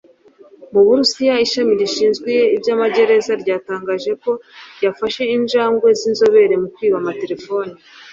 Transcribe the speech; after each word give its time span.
Mu 0.73 0.81
burusiya 0.85 1.33
ishami 1.45 1.73
rishinzwe 1.81 2.31
iby’amagereza 2.55 3.31
ryatangaje 3.41 4.11
ko 4.23 4.31
ryafashe 4.77 5.23
injangwe 5.35 5.87
y’inzobere 5.99 6.53
mu 6.61 6.67
kwiba 6.75 6.97
amatelefone 7.01 7.73